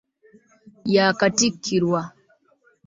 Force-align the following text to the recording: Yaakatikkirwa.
Yaakatikkirwa. 0.93 2.01